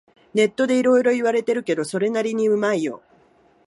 [0.33, 3.03] ネットでいろいろ言われてるけど、それなりにうまいよ